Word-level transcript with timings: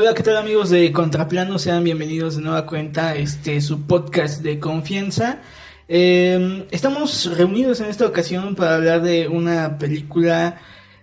Hola, 0.00 0.14
¿qué 0.14 0.22
tal 0.22 0.36
amigos 0.36 0.70
de 0.70 0.92
Contraplano? 0.92 1.58
Sean 1.58 1.82
bienvenidos 1.82 2.36
de 2.36 2.42
nueva 2.42 2.66
cuenta 2.66 3.08
a 3.08 3.16
este 3.16 3.60
su 3.60 3.82
podcast 3.82 4.44
de 4.44 4.60
confianza. 4.60 5.40
Eh, 5.88 6.68
estamos 6.70 7.36
reunidos 7.36 7.80
en 7.80 7.88
esta 7.88 8.06
ocasión 8.06 8.54
para 8.54 8.76
hablar 8.76 9.02
de 9.02 9.26
una 9.26 9.76
película 9.76 10.60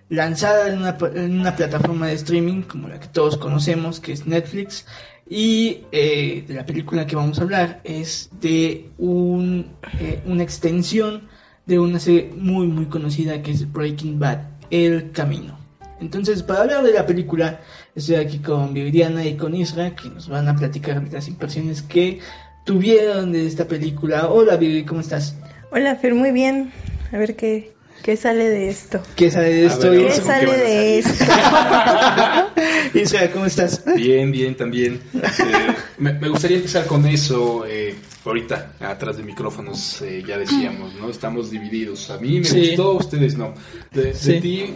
lanzada 0.08 0.72
en 0.72 0.78
una, 0.78 0.96
en 1.14 1.38
una 1.38 1.54
plataforma 1.54 2.06
de 2.06 2.14
streaming 2.14 2.62
como 2.62 2.88
la 2.88 2.98
que 2.98 3.08
todos 3.08 3.36
conocemos, 3.36 4.00
que 4.00 4.12
es 4.12 4.26
Netflix. 4.26 4.86
Y 5.28 5.82
eh, 5.92 6.46
de 6.48 6.54
la 6.54 6.64
película 6.64 7.06
que 7.06 7.16
vamos 7.16 7.38
a 7.38 7.42
hablar 7.42 7.82
es 7.84 8.30
de 8.40 8.88
un, 8.96 9.76
eh, 10.00 10.22
una 10.24 10.42
extensión 10.42 11.28
de 11.66 11.78
una 11.78 11.98
serie 12.00 12.32
muy 12.34 12.66
muy 12.66 12.86
conocida 12.86 13.42
que 13.42 13.50
es 13.50 13.70
Breaking 13.70 14.18
Bad, 14.18 14.38
El 14.70 15.10
Camino. 15.12 15.65
Entonces, 16.00 16.42
para 16.42 16.62
hablar 16.62 16.82
de 16.82 16.92
la 16.92 17.06
película, 17.06 17.60
estoy 17.94 18.16
aquí 18.16 18.38
con 18.38 18.74
Viviana 18.74 19.24
y 19.24 19.36
con 19.36 19.54
Isra, 19.54 19.94
que 19.94 20.10
nos 20.10 20.28
van 20.28 20.48
a 20.48 20.54
platicar 20.54 21.02
de 21.02 21.10
las 21.10 21.28
impresiones 21.28 21.82
que 21.82 22.20
tuvieron 22.64 23.32
de 23.32 23.46
esta 23.46 23.66
película. 23.66 24.28
Hola 24.28 24.56
Vivi, 24.56 24.84
¿cómo 24.84 25.00
estás? 25.00 25.36
Hola 25.70 25.96
Fer, 25.96 26.14
muy 26.14 26.32
bien. 26.32 26.72
A 27.12 27.18
ver 27.18 27.36
qué, 27.36 27.72
qué 28.02 28.16
sale 28.16 28.48
de 28.48 28.68
esto. 28.68 29.00
¿Qué 29.14 29.30
sale 29.30 29.48
de 29.48 29.66
esto? 29.66 29.90
¿Qué 29.90 30.10
sale 30.10 30.52
de 30.52 30.98
esto? 30.98 31.24
Isra, 32.94 33.30
¿cómo 33.30 33.46
estás? 33.46 33.82
Bien, 33.96 34.30
bien, 34.30 34.56
también. 34.56 35.00
Eh, 35.14 35.74
me, 35.98 36.12
me, 36.14 36.28
gustaría 36.28 36.58
empezar 36.58 36.86
con 36.86 37.06
eso. 37.06 37.64
Eh, 37.66 37.94
ahorita, 38.24 38.72
atrás 38.80 39.16
de 39.16 39.22
micrófonos, 39.22 40.02
eh, 40.02 40.22
ya 40.26 40.36
decíamos, 40.38 40.94
¿no? 40.94 41.08
Estamos 41.08 41.50
divididos. 41.50 42.10
A 42.10 42.18
mí 42.18 42.40
me 42.40 42.44
sí. 42.44 42.68
gustó, 42.68 42.90
a 42.90 42.96
ustedes 42.96 43.36
no. 43.36 43.54
De, 43.92 44.14
sí. 44.14 44.32
de 44.32 44.40
ti, 44.40 44.74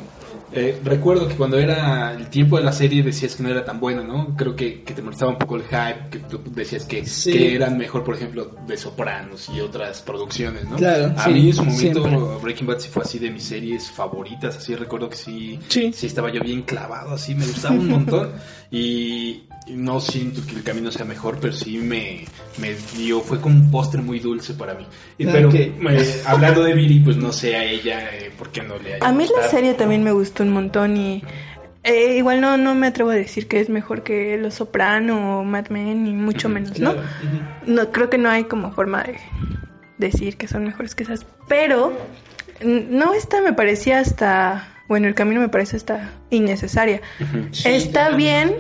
eh, 0.52 0.80
recuerdo 0.84 1.28
que 1.28 1.34
cuando 1.34 1.58
era 1.58 2.12
el 2.12 2.28
tiempo 2.28 2.56
de 2.56 2.64
la 2.64 2.72
serie 2.72 3.02
decías 3.02 3.36
que 3.36 3.42
no 3.42 3.48
era 3.50 3.64
tan 3.64 3.78
buena, 3.78 4.02
¿no? 4.02 4.34
Creo 4.36 4.56
que, 4.56 4.82
que 4.82 4.94
te 4.94 5.02
molestaba 5.02 5.30
un 5.30 5.38
poco 5.38 5.56
el 5.56 5.62
hype, 5.62 6.10
que 6.10 6.18
tú 6.18 6.42
decías 6.52 6.84
que, 6.84 7.04
sí. 7.06 7.32
que, 7.32 7.54
eran 7.54 7.78
mejor, 7.78 8.02
por 8.02 8.14
ejemplo, 8.14 8.56
de 8.66 8.76
Sopranos 8.76 9.48
y 9.54 9.60
otras 9.60 10.02
producciones, 10.02 10.64
¿no? 10.68 10.76
Claro. 10.76 11.14
A 11.16 11.24
sí, 11.24 11.30
mí 11.30 11.46
en 11.48 11.54
su 11.54 11.64
momento 11.64 12.02
siempre. 12.02 12.38
Breaking 12.42 12.66
Bad 12.66 12.78
sí 12.80 12.88
fue 12.88 13.02
así 13.02 13.18
de 13.18 13.30
mis 13.30 13.44
series 13.44 13.90
favoritas, 13.90 14.56
así 14.56 14.74
recuerdo 14.74 15.08
que 15.08 15.16
sí, 15.16 15.58
sí, 15.68 15.92
sí 15.92 16.06
estaba 16.06 16.30
yo 16.30 16.40
bien 16.42 16.62
clavado, 16.62 17.14
así 17.14 17.34
me 17.34 17.46
gustaba 17.46 17.74
un 17.74 17.88
montón 17.88 18.32
y 18.70 19.42
no 19.68 20.00
siento 20.00 20.44
que 20.46 20.56
el 20.56 20.62
camino 20.64 20.90
sea 20.90 21.04
mejor, 21.04 21.38
pero 21.40 21.52
sí 21.52 21.78
me, 21.78 22.24
me 22.58 22.74
dio, 22.96 23.20
fue 23.20 23.40
como 23.40 23.54
un 23.56 23.70
postre 23.70 24.02
muy 24.02 24.18
dulce 24.18 24.54
para 24.54 24.74
mí. 24.74 24.86
Y, 25.18 25.26
pero 25.26 25.48
Okay. 25.48 25.76
eh, 25.90 26.22
hablando 26.26 26.62
de 26.64 26.74
Viri, 26.74 27.00
pues 27.00 27.16
no 27.16 27.32
sé 27.32 27.56
a 27.56 27.64
ella 27.64 28.08
eh, 28.14 28.32
por 28.36 28.50
qué 28.50 28.62
no 28.62 28.78
le 28.78 28.94
haya 28.94 29.06
A 29.06 29.12
mí 29.12 29.24
gustado. 29.24 29.42
la 29.42 29.48
serie 29.48 29.74
también 29.74 30.02
me 30.02 30.12
gustó 30.12 30.42
un 30.42 30.50
montón 30.50 30.96
y 30.96 31.22
eh, 31.84 32.16
igual 32.16 32.40
no, 32.40 32.56
no 32.56 32.74
me 32.74 32.88
atrevo 32.88 33.10
a 33.10 33.14
decir 33.14 33.46
que 33.48 33.60
es 33.60 33.68
mejor 33.68 34.02
que 34.02 34.36
Los 34.38 34.54
Soprano 34.54 35.40
o 35.40 35.44
Mad 35.44 35.68
Men, 35.68 36.04
ni 36.04 36.12
mucho 36.14 36.48
menos, 36.48 36.72
Claro. 36.72 37.02
¿no? 37.66 37.74
No, 37.74 37.92
creo 37.92 38.10
que 38.10 38.18
no 38.18 38.28
hay 38.28 38.44
como 38.44 38.72
forma 38.72 39.02
de 39.04 39.18
decir 39.98 40.36
que 40.36 40.48
son 40.48 40.64
mejores 40.64 40.94
que 40.94 41.04
esas, 41.04 41.24
pero 41.48 41.92
no 42.64 43.14
esta 43.14 43.40
me 43.42 43.52
parecía 43.52 44.00
hasta, 44.00 44.68
bueno, 44.88 45.06
el 45.06 45.14
camino 45.14 45.40
me 45.40 45.48
parece 45.48 45.76
hasta 45.76 46.10
innecesaria. 46.30 47.00
Sí, 47.52 47.68
Está 47.68 48.10
bien 48.10 48.56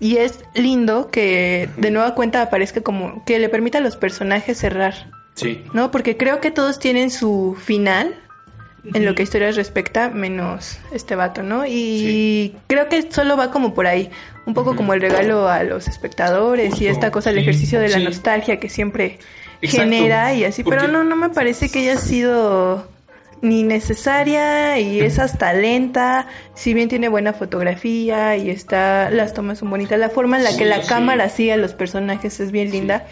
y 0.00 0.16
es 0.16 0.40
lindo 0.54 1.10
que 1.10 1.68
de 1.76 1.90
nueva 1.90 2.14
cuenta 2.14 2.42
aparezca 2.42 2.80
como 2.80 3.22
que 3.24 3.38
le 3.38 3.48
permita 3.48 3.78
a 3.78 3.82
los 3.82 3.96
personajes 3.96 4.58
cerrar, 4.58 5.10
Sí. 5.34 5.62
¿no? 5.72 5.90
Porque 5.90 6.16
creo 6.16 6.40
que 6.40 6.50
todos 6.50 6.78
tienen 6.78 7.10
su 7.10 7.56
final 7.62 8.14
en 8.94 9.04
lo 9.04 9.14
que 9.14 9.22
a 9.22 9.24
historias 9.24 9.56
respecta, 9.56 10.08
menos 10.08 10.78
este 10.92 11.14
vato, 11.14 11.42
¿no? 11.42 11.66
Y 11.66 11.70
Sí. 11.70 12.56
creo 12.66 12.88
que 12.88 13.12
solo 13.12 13.36
va 13.36 13.50
como 13.50 13.74
por 13.74 13.86
ahí, 13.86 14.10
un 14.46 14.54
poco 14.54 14.74
como 14.74 14.94
el 14.94 15.02
regalo 15.02 15.48
a 15.48 15.62
los 15.64 15.86
espectadores 15.86 16.80
y 16.80 16.86
esta 16.86 17.10
cosa, 17.10 17.28
el 17.30 17.36
sí, 17.36 17.42
ejercicio 17.42 17.78
de 17.78 17.90
la 17.90 17.98
sí. 17.98 18.04
nostalgia 18.04 18.58
que 18.58 18.70
siempre 18.70 19.18
Exacto, 19.60 19.82
genera 19.90 20.32
y 20.32 20.44
así, 20.44 20.64
pero 20.64 20.88
no, 20.88 21.04
no 21.04 21.14
me 21.14 21.28
parece 21.28 21.70
que 21.70 21.80
haya 21.80 21.98
sido 21.98 22.88
ni 23.42 23.62
necesaria 23.62 24.78
y 24.78 25.00
es 25.00 25.18
hasta 25.18 25.52
lenta, 25.52 26.26
si 26.54 26.74
bien 26.74 26.88
tiene 26.88 27.08
buena 27.08 27.32
fotografía 27.32 28.36
y 28.36 28.50
está, 28.50 29.10
las 29.10 29.32
tomas 29.34 29.58
son 29.58 29.70
bonitas, 29.70 29.98
la 29.98 30.10
forma 30.10 30.36
en 30.36 30.44
la 30.44 30.56
que 30.56 30.64
la 30.66 30.82
sí. 30.82 30.88
cámara 30.88 31.28
sigue 31.30 31.52
a 31.54 31.56
los 31.56 31.72
personajes 31.74 32.38
es 32.40 32.50
bien 32.52 32.70
Sí. 32.70 32.78
linda. 32.78 33.06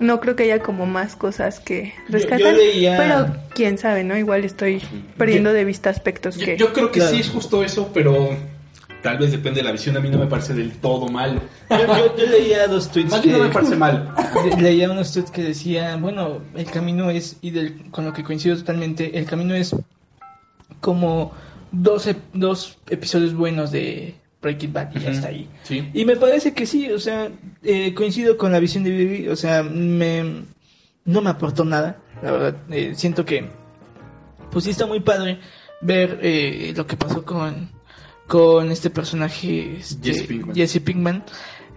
No 0.00 0.20
creo 0.20 0.36
que 0.36 0.44
haya 0.44 0.60
como 0.60 0.86
más 0.86 1.16
cosas 1.16 1.58
que 1.58 1.92
rescatar, 2.08 2.54
leía- 2.54 2.96
pero 2.96 3.26
quién 3.54 3.78
sabe, 3.78 4.04
¿no? 4.04 4.16
Igual 4.16 4.44
estoy 4.44 4.80
perdiendo 5.16 5.52
de 5.52 5.64
vista 5.64 5.90
aspectos 5.90 6.36
Yo, 6.36 6.44
que... 6.44 6.56
yo 6.56 6.72
creo 6.72 6.92
que 6.92 7.00
Claro. 7.00 7.14
sí 7.14 7.20
es 7.20 7.28
justo 7.30 7.64
eso, 7.64 7.90
pero 7.92 8.30
tal 9.02 9.18
vez 9.18 9.30
depende 9.32 9.60
de 9.60 9.64
la 9.64 9.72
visión. 9.72 9.96
A 9.96 10.00
mí 10.00 10.08
no 10.10 10.18
me 10.18 10.26
parece 10.26 10.54
del 10.54 10.72
todo 10.72 11.08
mal. 11.08 11.40
Yo, 11.70 11.76
yo- 11.86 12.16
yo 12.16 12.26
leía 12.26 12.66
dos 12.66 12.90
tweets 12.90 13.10
Más 13.10 13.20
que... 13.20 13.30
no 13.32 13.38
me 13.40 13.48
parece 13.50 13.76
mal. 13.76 14.12
Le- 14.44 14.60
leía 14.62 14.90
unos 14.90 15.12
tweets 15.12 15.30
que 15.30 15.42
decían, 15.42 16.00
bueno, 16.02 16.40
el 16.54 16.66
camino 16.66 17.10
es, 17.10 17.36
y 17.42 17.50
del, 17.50 17.90
con 17.90 18.04
lo 18.04 18.12
que 18.12 18.22
coincido 18.24 18.56
totalmente, 18.56 19.18
el 19.18 19.24
camino 19.26 19.54
es 19.54 19.74
como 20.80 21.32
dos, 21.72 22.06
ep- 22.06 22.16
dos 22.32 22.78
episodios 22.88 23.34
buenos 23.34 23.70
de 23.72 24.14
Breaking 24.40 24.72
Bad 24.72 24.94
y 24.96 25.00
ya 25.00 25.10
está 25.10 25.28
ahí. 25.28 25.48
Sí. 25.64 25.88
Y 25.92 26.04
me 26.04 26.16
parece 26.16 26.52
que 26.54 26.66
sí, 26.66 26.90
o 26.92 26.98
sea, 26.98 27.28
eh, 27.62 27.94
coincido 27.94 28.36
con 28.36 28.52
la 28.52 28.60
visión 28.60 28.84
de 28.84 28.90
Vivi, 28.90 29.28
o 29.28 29.36
sea, 29.36 29.62
me, 29.62 30.42
no 31.04 31.20
me 31.20 31.30
aportó 31.30 31.64
nada, 31.64 31.98
la 32.22 32.30
verdad, 32.32 32.56
eh, 32.70 32.92
siento 32.94 33.24
que, 33.24 33.48
pues 34.50 34.64
sí 34.64 34.70
está 34.70 34.86
muy 34.86 35.00
padre 35.00 35.40
ver 35.80 36.18
eh, 36.22 36.72
lo 36.76 36.86
que 36.86 36.96
pasó 36.96 37.24
con, 37.24 37.68
con 38.28 38.70
este 38.70 38.90
personaje, 38.90 39.78
este, 39.78 40.12
Jesse 40.12 40.26
Pinkman. 40.28 40.54
Jesse 40.54 40.80
Pinkman. 40.80 41.24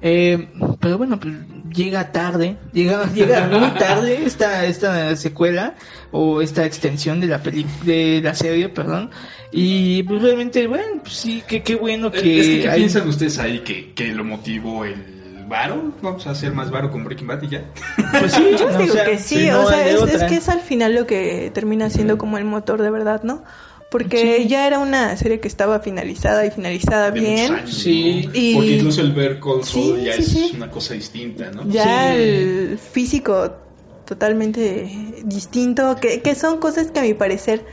Eh, 0.04 0.48
pero 0.80 0.98
bueno, 0.98 1.20
pues 1.20 1.34
llega 1.72 2.12
tarde, 2.12 2.58
llega, 2.74 3.06
llega 3.14 3.48
muy 3.48 3.70
tarde 3.80 4.26
esta, 4.26 4.66
esta 4.66 5.16
secuela 5.16 5.76
o 6.12 6.42
esta 6.42 6.66
extensión 6.66 7.20
de 7.22 7.28
la 7.28 7.42
peli 7.42 7.66
de 7.86 8.20
la 8.24 8.34
serie, 8.34 8.68
perdón. 8.70 9.12
Y 9.52 10.04
pues 10.04 10.22
realmente, 10.24 10.66
bueno, 10.68 11.02
pues 11.04 11.14
sí, 11.14 11.44
que 11.48 11.62
qué 11.64 11.76
bueno 11.76 12.12
que, 12.12 12.40
es 12.40 12.48
que, 12.48 12.62
¿qué 12.62 12.70
hay- 12.70 12.80
piensan 12.80 13.08
ustedes 13.08 13.38
ahí 13.40 13.60
que, 13.60 13.94
que 13.94 14.08
lo 14.08 14.24
motivó 14.24 14.86
el 14.86 15.46
varo? 15.48 15.94
Vamos 16.02 16.26
a 16.26 16.32
hacer 16.32 16.52
más 16.52 16.72
varo 16.72 16.90
con 16.90 17.04
Breaking 17.04 17.28
Bad 17.28 17.44
y 17.44 17.50
ya. 17.50 17.66
Pues 18.20 18.34
sí, 18.34 18.44
Yo 18.60 18.72
no, 18.72 18.78
digo 18.80 18.92
o 18.92 18.96
sea, 18.96 19.06
que 19.06 19.18
sí, 19.20 19.36
si 19.38 19.48
no 19.50 19.66
o 19.66 19.70
sea, 19.70 19.88
es, 19.88 20.02
es 20.02 20.24
que 20.24 20.36
es 20.36 20.50
al 20.50 20.62
final 20.62 20.96
lo 20.96 21.06
que 21.06 21.52
termina 21.54 21.90
siendo 21.92 22.18
como 22.18 22.38
el 22.40 22.46
motor 22.46 22.82
de 22.82 22.90
verdad, 22.90 23.22
¿no? 23.24 23.44
Porque 23.92 24.38
Sí. 24.44 24.48
ya 24.48 24.66
era 24.66 24.80
una 24.80 25.16
serie 25.18 25.40
que 25.42 25.50
estaba 25.50 25.82
finalizada 25.82 26.46
y 26.46 26.52
finalizada 26.52 27.12
De 27.12 27.20
bien. 27.20 27.54
años, 27.54 27.74
Sí. 27.74 28.24
¿no? 28.26 28.32
Y- 28.34 28.56
Porque 28.56 28.72
incluso 28.78 29.02
el 29.02 29.12
ver 29.12 29.40
Call 29.42 29.64
Sí, 29.66 29.96
ya 30.04 30.14
sí, 30.14 30.22
es 30.22 30.28
sí. 30.30 30.52
una 30.56 30.72
cosa 30.72 30.94
distinta, 30.94 31.52
¿no? 31.52 31.68
Ya 31.70 32.14
Sí. 32.14 32.22
el 32.22 32.80
físico 32.80 33.52
totalmente 34.06 34.90
distinto, 35.26 35.96
que, 36.02 36.22
que 36.22 36.36
son 36.36 36.58
cosas 36.60 36.92
que 36.92 37.00
a 37.00 37.04
mi 37.04 37.14
parecer 37.14 37.66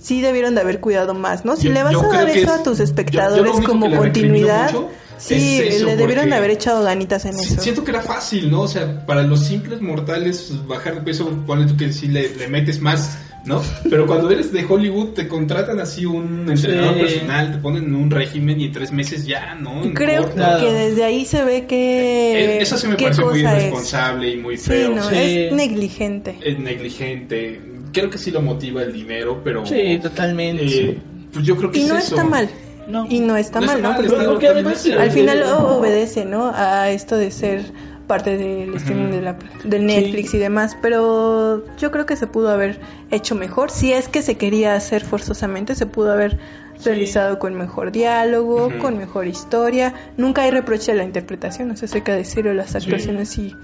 sí 0.00 0.20
debieron 0.20 0.54
de 0.54 0.60
haber 0.60 0.80
cuidado 0.80 1.14
más, 1.14 1.44
¿no? 1.44 1.56
Si 1.56 1.64
Yo- 1.68 1.72
le 1.74 1.82
vas 1.82 1.94
a 1.96 2.06
dar 2.08 2.28
eso 2.28 2.38
es- 2.38 2.48
a 2.48 2.62
tus 2.62 2.78
yo- 2.78 2.84
yo 2.84 2.84
espectadores 2.84 3.52
como 3.66 3.90
continuidad, 3.96 4.70
sí, 5.18 5.58
es 5.60 5.74
eso, 5.76 5.86
le 5.86 5.96
debieron 5.96 6.30
de 6.30 6.36
haber 6.36 6.50
echado 6.50 6.82
ganitas 6.84 7.24
en 7.24 7.34
Si- 7.34 7.54
eso. 7.54 7.62
Siento 7.62 7.82
que 7.84 7.90
era 7.90 8.02
fácil, 8.02 8.50
¿no? 8.50 8.62
O 8.62 8.68
sea, 8.68 9.04
para 9.06 9.22
los 9.24 9.44
simples 9.46 9.80
mortales 9.80 10.52
bajar 10.66 10.94
de 10.96 11.00
peso, 11.02 11.28
ponle 11.46 11.66
tú 11.66 11.76
que 11.76 11.92
sí 11.92 12.06
le, 12.08 12.34
le 12.36 12.46
metes 12.48 12.80
más, 12.80 13.18
¿no? 13.44 13.62
Pero 13.88 14.06
cuando 14.06 14.30
eres 14.30 14.52
de 14.52 14.64
Hollywood 14.68 15.10
te 15.14 15.26
contratan 15.28 15.80
así 15.80 16.04
un 16.06 16.50
entrenador 16.50 16.94
Sí. 16.94 17.00
personal, 17.00 17.52
te 17.52 17.58
ponen 17.58 17.84
en 17.84 17.94
un 17.94 18.10
régimen 18.10 18.60
y 18.60 18.64
en 18.66 18.72
tres 18.72 18.92
meses 18.92 19.26
ya, 19.26 19.54
¿no? 19.54 19.82
En 19.82 19.94
Creo 19.94 20.30
que 20.34 20.40
desde 20.72 21.04
ahí 21.04 21.24
se 21.24 21.42
ve 21.44 21.66
que... 21.66 22.56
Eh, 22.56 22.62
Eso 22.62 22.76
sí 22.78 22.86
me 22.88 22.96
parece 22.96 23.24
muy 23.24 23.38
es. 23.38 23.50
irresponsable 23.50 24.30
y 24.30 24.36
muy 24.36 24.56
Sí, 24.56 24.64
feo. 24.70 24.90
no, 24.94 25.02
Sí. 25.08 25.16
es 25.16 25.52
negligente. 25.52 26.36
Es 26.42 26.58
negligente. 26.58 27.60
Creo 27.92 28.10
que 28.10 28.18
sí 28.18 28.30
lo 28.30 28.40
motiva 28.42 28.82
el 28.82 28.92
dinero, 28.92 29.40
pero... 29.42 29.64
Sí, 29.66 29.98
totalmente. 30.02 30.64
eh, 30.64 30.98
pues 31.32 31.44
yo 31.44 31.56
creo 31.56 31.70
que 31.70 31.78
Y 31.78 31.82
es 31.82 31.88
no 31.88 31.96
eso. 31.98 32.14
está 32.16 32.24
mal. 32.28 32.48
No. 32.88 33.06
Y 33.08 33.20
no 33.20 33.36
está 33.36 33.60
No 33.60 33.66
está 33.66 33.72
mal, 33.78 33.82
¿no? 33.82 33.88
mal, 33.90 33.96
Porque 34.26 34.48
porque 34.52 34.92
al 34.98 35.10
final 35.12 35.42
obedece, 35.44 36.24
¿no? 36.24 36.50
A 36.54 36.90
esto 36.90 37.16
de 37.16 37.30
ser 37.30 37.62
parte 38.10 38.36
del 38.36 38.74
streaming 38.74 39.12
de 39.12 39.22
la, 39.22 39.36
del 39.62 39.86
Netflix 39.86 40.34
y 40.34 40.38
demás, 40.38 40.76
pero 40.82 41.64
yo 41.76 41.92
creo 41.92 42.06
que 42.06 42.16
se 42.16 42.26
pudo 42.26 42.50
haber 42.50 42.80
hecho 43.12 43.36
mejor. 43.36 43.70
Si 43.70 43.92
es 43.92 44.08
que 44.08 44.20
se 44.20 44.36
quería 44.36 44.74
hacer 44.74 45.04
forzosamente, 45.04 45.76
se 45.76 45.86
pudo 45.86 46.10
haber 46.10 46.36
realizado 46.84 47.38
con 47.38 47.54
mejor 47.54 47.92
diálogo, 47.92 48.68
con 48.80 48.98
mejor 48.98 49.28
historia. 49.28 49.94
Nunca 50.16 50.42
hay 50.42 50.50
reproche 50.50 50.90
a 50.90 50.96
la 50.96 51.04
interpretación, 51.04 51.70
o 51.70 51.76
sea, 51.76 51.88
hay 51.92 52.00
que 52.00 52.10
decirlo, 52.10 52.52
las 52.52 52.74
actuaciones 52.74 53.28
sí, 53.28 53.54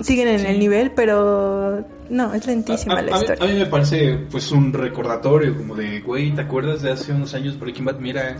siguen 0.00 0.28
en 0.28 0.46
el 0.46 0.58
nivel, 0.58 0.92
pero 0.92 1.84
no, 2.08 2.34
es 2.34 2.46
lentísima 2.46 2.94
A- 2.94 2.98
a- 2.98 3.02
la 3.02 3.10
a 3.12 3.14
mí- 3.18 3.20
historia. 3.24 3.44
A 3.44 3.46
mí 3.52 3.58
me 3.58 3.66
parece 3.66 4.18
pues 4.30 4.50
un 4.52 4.72
recordatorio 4.72 5.56
como 5.56 5.74
de, 5.74 6.00
güey, 6.00 6.34
¿te 6.34 6.42
acuerdas 6.42 6.82
de 6.82 6.90
hace 6.92 7.12
unos 7.12 7.34
años 7.34 7.58
Breaking 7.58 7.84
Bad? 7.84 7.98
Mira, 7.98 8.36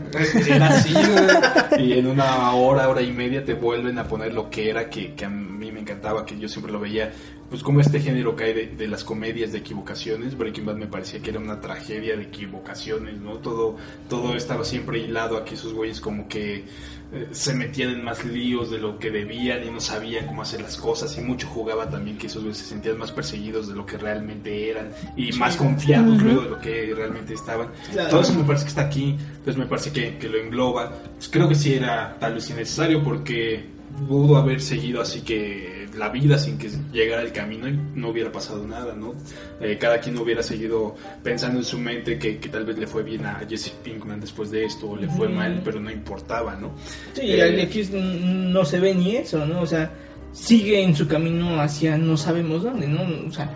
era 0.49 0.67
así, 0.69 0.93
güey. 0.93 1.87
Y 1.87 1.99
en 1.99 2.07
una 2.07 2.53
hora, 2.55 2.89
hora 2.89 3.03
y 3.03 3.13
media 3.13 3.45
te 3.45 3.55
vuelven 3.55 3.99
a 3.99 4.05
poner 4.05 4.33
lo 4.35 4.51
que 4.51 4.71
era, 4.71 4.89
que, 4.91 5.15
que 5.15 5.25
a 5.25 5.29
mí 5.31 5.71
me 5.71 5.81
encantaba, 5.81 6.25
que 6.27 6.39
yo 6.39 6.49
siempre 6.49 6.73
lo 6.73 6.81
veía 6.81 7.13
pues 7.51 7.65
como 7.65 7.81
este 7.81 8.01
género 8.01 8.37
cae 8.37 8.55
de, 8.55 8.67
de, 8.69 8.87
las 8.87 9.03
comedias 9.03 9.51
de 9.51 9.59
equivocaciones. 9.59 10.39
Breaking 10.39 10.67
Bad 10.67 10.77
me 10.77 10.87
parecía 10.87 11.21
que 11.21 11.31
era 11.31 11.41
una 11.41 11.61
tragedia 11.61 12.17
de 12.17 12.23
equivocaciones, 12.23 13.19
¿no? 13.19 13.39
Todo, 13.39 13.77
todo 14.09 14.37
estaba 14.37 14.65
siempre 14.65 15.01
hilado 15.01 15.37
a 15.37 15.45
que 15.45 15.55
esos 15.55 15.75
güeyes 15.75 16.01
como 16.01 16.29
que 16.29 16.65
eh, 17.13 17.29
se 17.33 17.53
metían 17.55 17.91
en 17.91 18.05
más 18.05 18.25
líos 18.25 18.71
de 18.71 18.79
lo 18.79 18.97
que 19.01 19.11
debían 19.11 19.67
y 19.67 19.71
no 19.71 19.81
sabían 19.81 20.29
cómo 20.29 20.43
hacer 20.43 20.63
las 20.63 20.77
cosas 20.77 21.19
y 21.19 21.21
mucho 21.21 21.49
jugaba 21.49 21.91
también 21.91 22.17
que 22.17 22.29
esos 22.29 22.45
güeyes 22.45 22.59
se 22.59 22.67
sentían 22.67 22.99
más 22.99 23.11
perseguidos 23.11 23.67
de 23.67 23.75
lo 23.75 23.85
que 23.85 23.99
realmente 23.99 24.71
eran 24.71 24.93
y 25.17 25.33
más 25.33 25.57
confiados 25.57 26.23
luego 26.23 26.43
de 26.43 26.51
lo 26.51 26.59
que 26.61 26.95
realmente 26.95 27.35
estaban. 27.35 27.71
Todo 28.11 28.21
eso 28.21 28.33
me 28.35 28.45
parece 28.45 28.67
que 28.67 28.69
está 28.69 28.83
aquí, 28.83 29.17
pues 29.43 29.57
me 29.57 29.67
parece 29.67 29.91
que, 29.91 30.19
que 30.19 30.29
lo 30.29 30.39
engloba. 30.39 30.93
Pues 31.17 31.29
creo 31.29 31.49
que 31.49 31.57
sí 31.57 31.75
era 31.75 32.17
tal 32.21 32.35
vez 32.35 32.49
innecesario 32.49 33.03
porque 33.03 33.80
pudo 34.09 34.37
haber 34.37 34.61
seguido 34.61 35.01
así 35.01 35.21
que 35.23 35.89
la 35.97 36.09
vida 36.09 36.39
sin 36.39 36.59
que 36.59 36.71
llegara 36.93 37.23
el 37.23 37.33
camino 37.33 37.69
y 37.69 37.79
no 37.95 38.11
hubiera 38.11 38.31
pasado 38.31 38.67
nada, 38.67 38.95
¿no? 38.95 39.15
Eh, 39.61 39.77
cada 39.79 40.01
quien 40.01 40.17
hubiera 40.19 40.43
seguido 40.43 40.95
pensando 41.23 41.59
en 41.59 41.65
su 41.65 41.79
mente 41.79 42.19
que, 42.19 42.39
que, 42.39 42.49
tal 42.49 42.65
vez 42.65 42.79
le 42.79 42.87
fue 42.87 43.03
bien 43.03 43.27
a 43.27 43.41
Jesse 43.49 43.71
Pinkman 43.83 44.21
después 44.21 44.51
de 44.51 44.65
esto 44.65 44.91
o 44.91 44.97
le 44.97 45.09
fue 45.09 45.29
mal, 45.29 45.61
pero 45.65 45.81
no 45.81 45.91
importaba, 45.91 46.57
¿no? 46.57 46.73
Sí, 47.15 47.23
eh, 47.23 47.63
aquí 47.63 47.89
no 47.93 48.65
se 48.65 48.81
ve 48.81 48.95
ni 48.95 49.17
eso, 49.17 49.45
¿no? 49.47 49.61
O 49.61 49.67
sea, 49.67 49.93
sigue 50.33 50.83
en 50.83 50.95
su 50.95 51.07
camino 51.07 51.61
hacia 51.61 51.99
no 51.99 52.17
sabemos 52.17 52.63
dónde, 52.63 52.87
¿no? 52.87 53.03
O 53.27 53.33
sea, 53.33 53.51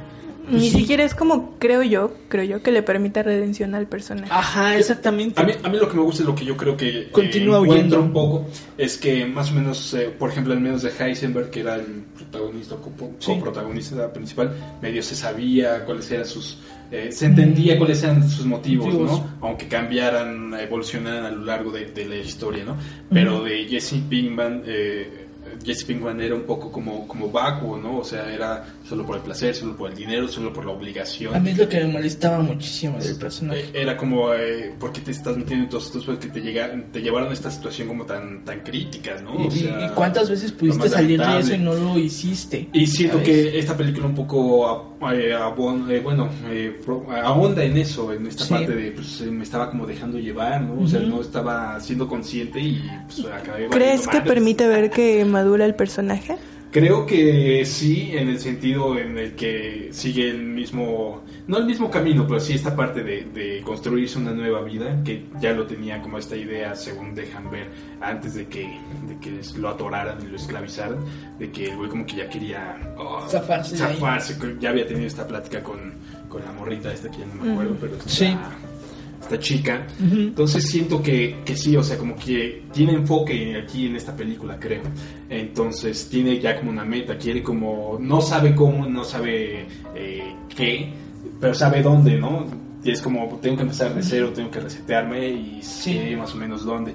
pues 0.49 0.62
Ni 0.62 0.70
siquiera 0.70 1.05
es 1.05 1.14
como, 1.14 1.58
creo 1.58 1.82
yo, 1.82 2.12
creo 2.29 2.44
yo, 2.44 2.62
que 2.62 2.70
le 2.70 2.82
permita 2.82 3.23
redención 3.23 3.75
al 3.75 3.87
personaje. 3.87 4.31
Ajá, 4.31 4.76
exactamente. 4.76 5.41
A 5.41 5.44
mí, 5.44 5.52
a 5.62 5.69
mí 5.69 5.79
lo 5.79 5.88
que 5.88 5.96
me 5.96 6.02
gusta 6.02 6.23
es 6.23 6.29
lo 6.29 6.35
que 6.35 6.44
yo 6.44 6.56
creo 6.56 6.76
que 6.76 7.08
Continúa 7.11 7.58
encuentro 7.58 8.00
un 8.00 8.12
poco, 8.12 8.46
es 8.76 8.99
que 8.99 9.25
más 9.26 9.50
o 9.50 9.55
menos, 9.55 9.94
eh, 9.94 10.14
por 10.19 10.31
ejemplo, 10.31 10.52
en 10.55 10.62
menos 10.62 10.82
de 10.82 10.91
Heisenberg, 10.91 11.50
que 11.50 11.61
era 11.61 11.76
el 11.76 12.05
protagonista, 12.14 12.76
coprotagonista 12.76 13.96
sí. 13.96 14.11
principal, 14.12 14.55
medio 14.82 15.02
se 15.02 15.17
sabía 15.17 15.85
cuáles 15.85 16.11
eran 16.11 16.26
sus... 16.26 16.58
Eh, 16.90 17.11
se 17.11 17.26
entendía 17.26 17.79
cuáles 17.79 18.02
eran 18.02 18.29
sus 18.29 18.44
motivos, 18.44 18.87
motivos, 18.87 19.11
¿no? 19.11 19.37
Aunque 19.40 19.67
cambiaran, 19.67 20.55
evolucionaran 20.55 21.25
a 21.25 21.31
lo 21.31 21.44
largo 21.44 21.70
de, 21.70 21.87
de 21.87 22.05
la 22.05 22.17
historia, 22.17 22.64
¿no? 22.64 22.76
Pero 23.11 23.43
de 23.43 23.64
Jesse 23.64 23.97
Pinkman... 24.08 24.62
Eh, 25.55 25.65
Jesse 25.65 25.85
Pinkman 25.85 26.21
era 26.21 26.35
un 26.35 26.43
poco 26.43 26.71
como, 26.71 27.06
como 27.06 27.31
vacuo, 27.31 27.79
¿no? 27.79 27.99
O 27.99 28.05
sea, 28.05 28.33
era 28.33 28.65
solo 28.89 29.05
por 29.06 29.17
el 29.17 29.23
placer, 29.23 29.55
solo 29.55 29.77
por 29.77 29.91
el 29.91 29.97
dinero, 29.97 30.29
solo 30.29 30.53
por 30.53 30.65
la 30.65 30.73
obligación. 30.73 31.35
A 31.35 31.41
mí 31.41 31.51
es 31.51 31.59
lo 31.59 31.69
que 31.69 31.81
me 31.81 31.93
molestaba 31.93 32.39
muchísimo 32.41 32.99
del 32.99 33.17
personaje. 33.17 33.61
Eh, 33.61 33.83
era 33.83 33.97
como, 33.97 34.33
eh, 34.35 34.75
¿por 34.79 34.93
qué 34.93 35.01
te 35.01 35.11
estás 35.11 35.37
metiendo 35.37 35.65
en 35.65 35.71
todos 35.71 35.87
estos 35.87 36.19
que 36.19 36.29
te, 36.29 36.41
llegaron, 36.41 36.85
te 36.93 37.01
llevaron 37.01 37.31
a 37.31 37.33
esta 37.33 37.51
situación 37.51 37.89
como 37.89 38.05
tan, 38.05 38.45
tan 38.45 38.61
crítica, 38.61 39.17
¿no? 39.23 39.47
O 39.47 39.51
sea, 39.51 39.87
¿Y 39.87 39.95
cuántas 39.95 40.31
veces 40.31 40.53
pudiste 40.53 40.89
salir 40.89 41.21
de 41.21 41.39
eso 41.39 41.55
y 41.55 41.59
no 41.59 41.75
lo 41.75 41.99
hiciste? 41.99 42.69
Y 42.73 42.87
siento 42.87 43.23
que 43.23 43.59
esta 43.59 43.77
película 43.77 44.07
un 44.07 44.15
poco, 44.15 44.97
eh, 45.12 45.35
abon, 45.35 45.91
eh, 45.91 46.00
bueno, 46.00 46.29
eh, 46.49 46.81
abonda 47.23 47.62
en 47.65 47.77
eso, 47.77 48.12
en 48.12 48.27
esta 48.27 48.45
sí. 48.45 48.55
parte 48.55 48.75
de, 48.75 48.93
pues 48.93 49.21
me 49.23 49.43
estaba 49.43 49.71
como 49.71 49.87
dejando 49.87 50.19
llevar, 50.19 50.62
¿no? 50.62 50.83
O 50.83 50.87
sea, 50.87 51.00
uh 51.00 51.05
-huh. 51.05 51.09
no 51.09 51.21
estaba 51.21 51.79
siendo 51.81 52.09
consciente 52.09 52.61
y 52.61 52.83
pues 53.07 53.27
acabé... 53.27 53.69
¿Crees 53.69 54.07
que 54.09 54.21
permite 54.21 54.67
ver 54.67 54.91
que 54.91 55.25
madura 55.44 55.67
el 55.67 55.75
personaje? 55.75 56.37
Creo 56.70 57.06
que 57.06 57.64
sí, 57.64 58.11
en 58.14 58.29
el 58.29 58.41
sentido 58.41 58.99
en 58.99 59.17
el 59.17 59.37
que 59.37 59.91
sigue 59.93 60.29
el 60.29 60.43
mismo, 60.43 61.23
no 61.46 61.58
el 61.58 61.67
mismo 61.67 61.88
camino, 61.88 62.26
pero 62.26 62.41
sí 62.41 62.55
esta 62.55 62.75
parte 62.75 63.05
de, 63.05 63.26
de, 63.26 63.62
construirse 63.62 64.19
una 64.19 64.32
nueva 64.32 64.62
vida, 64.62 65.00
que 65.05 65.25
ya 65.41 65.52
lo 65.52 65.67
tenía 65.67 66.02
como 66.02 66.19
esta 66.19 66.35
idea, 66.35 66.75
según 66.75 67.14
dejan 67.14 67.49
ver, 67.49 67.69
antes 68.00 68.35
de 68.35 68.46
que, 68.49 68.76
de 69.06 69.17
que 69.20 69.41
lo 69.56 69.69
atoraran 69.69 70.20
y 70.20 70.26
lo 70.26 70.35
esclavizaran, 70.35 70.99
de 71.38 71.52
que 71.52 71.67
el 71.67 71.76
güey 71.76 71.90
como 71.90 72.05
que 72.06 72.17
ya 72.17 72.29
quería 72.29 72.76
oh, 72.99 73.25
zafarse, 73.29 73.76
zafarse 73.76 74.37
ya 74.58 74.70
había 74.70 74.85
tenido 74.85 75.06
esta 75.06 75.29
plática 75.29 75.62
con, 75.62 75.94
con 76.29 76.44
la 76.44 76.50
morrita 76.50 76.93
esta 76.93 77.08
que 77.08 77.19
ya 77.19 77.26
no 77.26 77.35
me 77.35 77.52
acuerdo, 77.52 77.75
mm. 77.75 77.79
pero 77.81 77.97
sí 78.06 78.37
esta 79.25 79.38
chica. 79.38 79.87
Uh 79.99 80.05
-huh. 80.05 80.29
Entonces 80.29 80.69
siento 80.69 81.03
que, 81.03 81.37
que, 81.44 81.56
sí, 81.56 81.76
o 81.76 81.82
sea, 81.82 81.99
como 81.99 82.15
que 82.17 82.65
tiene 82.73 82.93
enfoque 82.93 83.56
aquí 83.62 83.87
en 83.87 83.97
esta 83.97 84.15
película, 84.15 84.59
creo. 84.59 84.82
Entonces 85.29 86.09
tiene 86.09 86.38
ya 86.38 86.56
como 86.56 86.71
una 86.71 86.85
meta, 86.85 87.17
quiere 87.17 87.43
como, 87.43 87.99
no 88.00 88.21
sabe 88.21 88.55
cómo, 88.55 88.87
no 88.87 89.05
sabe 89.05 89.67
eh, 89.94 90.35
qué, 90.55 90.93
pero 91.41 91.55
sabe 91.55 91.82
dónde, 91.82 92.17
¿no? 92.17 92.47
Y 92.85 92.91
es 92.91 93.00
como, 93.00 93.26
tengo 93.41 93.56
que 93.56 93.62
empezar 93.62 93.94
de 93.94 94.03
cero, 94.03 94.31
tengo 94.35 94.50
que 94.50 94.61
resetearme 94.61 95.29
y 95.31 95.62
sí. 95.62 95.94
sé 95.94 96.17
más 96.17 96.35
o 96.35 96.37
menos 96.37 96.65
dónde. 96.67 96.94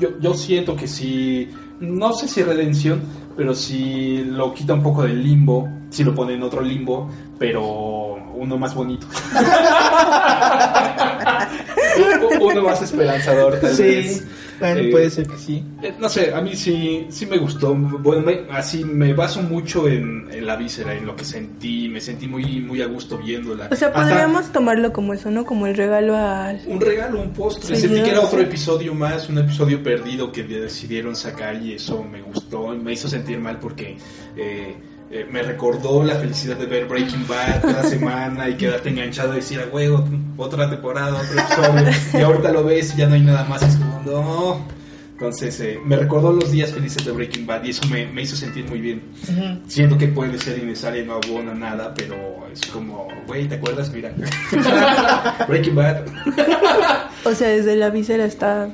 Yo, 0.00 0.18
yo 0.18 0.32
siento 0.32 0.74
que 0.74 0.88
sí, 0.88 1.48
no 1.78 2.14
sé 2.14 2.26
si 2.26 2.42
redención, 2.42 3.02
pero 3.36 3.54
sí 3.54 4.24
lo 4.24 4.54
quita 4.54 4.72
un 4.72 4.82
poco 4.82 5.02
del 5.02 5.22
limbo, 5.22 5.68
si 5.90 6.04
lo 6.04 6.14
pone 6.14 6.34
en 6.34 6.42
otro 6.42 6.62
limbo, 6.62 7.10
pero 7.38 8.14
uno 8.34 8.56
más 8.58 8.74
bonito. 8.74 9.06
uno 12.40 12.62
más 12.62 12.82
esperanzador, 12.82 13.60
tal 13.60 13.74
sí, 13.74 13.82
vez. 13.82 14.24
Bueno, 14.58 14.80
eh, 14.80 14.90
puede 14.90 15.10
ser 15.10 15.26
que 15.26 15.36
sí. 15.36 15.64
Eh, 15.82 15.94
no 15.98 16.08
sé, 16.08 16.32
a 16.32 16.40
mí 16.40 16.54
sí, 16.56 17.06
sí 17.10 17.26
me 17.26 17.36
gustó. 17.36 17.74
Bueno, 17.74 18.22
me, 18.22 18.40
así 18.50 18.84
me 18.84 19.12
baso 19.12 19.42
mucho 19.42 19.86
en, 19.86 20.28
en, 20.32 20.46
la 20.46 20.56
víscera, 20.56 20.94
en 20.94 21.06
lo 21.06 21.14
que 21.14 21.24
sentí. 21.24 21.88
Me 21.88 22.00
sentí 22.00 22.26
muy, 22.26 22.60
muy 22.60 22.80
a 22.80 22.86
gusto 22.86 23.18
viéndola. 23.18 23.68
O 23.70 23.76
sea, 23.76 23.92
podríamos 23.92 24.42
Hasta, 24.42 24.54
tomarlo 24.54 24.92
como 24.92 25.12
eso, 25.12 25.30
¿no? 25.30 25.44
Como 25.44 25.66
el 25.66 25.76
regalo 25.76 26.16
al. 26.16 26.60
Un 26.66 26.80
regalo, 26.80 27.20
un 27.20 27.32
postre. 27.32 27.76
Sí, 27.76 27.82
sentí 27.82 28.02
que 28.02 28.10
era 28.10 28.20
otro 28.20 28.40
episodio 28.40 28.94
más, 28.94 29.28
un 29.28 29.38
episodio 29.38 29.82
perdido 29.82 30.32
que 30.32 30.42
decidieron 30.44 31.14
sacar 31.16 31.62
y 31.62 31.74
eso 31.74 32.02
me 32.02 32.22
gustó. 32.22 32.68
Me 32.68 32.92
hizo 32.92 33.08
sentir 33.08 33.38
mal 33.38 33.58
porque. 33.58 33.98
Eh, 34.36 34.76
eh, 35.16 35.26
me 35.30 35.42
recordó 35.42 36.04
la 36.04 36.16
felicidad 36.16 36.56
de 36.56 36.66
ver 36.66 36.86
Breaking 36.86 37.26
Bad 37.26 37.62
cada 37.62 37.82
semana 37.88 38.48
y 38.48 38.56
quedarte 38.56 38.90
enganchado 38.90 39.32
y 39.32 39.36
decir, 39.36 39.66
güey, 39.70 39.88
otra 40.36 40.68
temporada, 40.68 41.20
otro 41.20 41.40
episodio. 41.40 42.20
y 42.20 42.22
ahorita 42.22 42.52
lo 42.52 42.64
ves 42.64 42.92
y 42.94 42.98
ya 42.98 43.08
no 43.08 43.14
hay 43.14 43.22
nada 43.22 43.44
más. 43.44 43.62
Es 43.62 43.76
como, 43.76 44.02
no. 44.04 44.66
Entonces, 45.12 45.58
eh, 45.60 45.80
me 45.82 45.96
recordó 45.96 46.30
los 46.30 46.50
días 46.50 46.72
felices 46.72 47.02
de 47.06 47.12
Breaking 47.12 47.46
Bad 47.46 47.64
y 47.64 47.70
eso 47.70 47.86
me, 47.88 48.06
me 48.06 48.22
hizo 48.22 48.36
sentir 48.36 48.68
muy 48.68 48.80
bien. 48.80 49.02
Uh 49.28 49.32
-huh. 49.32 49.60
Siento 49.66 49.96
que 49.96 50.08
puede 50.08 50.38
ser 50.38 50.58
innecesario 50.58 51.02
y 51.02 51.06
no 51.06 51.14
abona 51.14 51.54
nada, 51.54 51.94
pero 51.94 52.46
es 52.52 52.60
como, 52.66 53.08
güey, 53.26 53.48
¿te 53.48 53.54
acuerdas? 53.54 53.90
Mira. 53.90 54.12
Breaking 55.48 55.74
Bad. 55.74 56.04
o 57.24 57.32
sea, 57.34 57.48
desde 57.48 57.76
la 57.76 57.88
víscera 57.88 58.26
está 58.26 58.68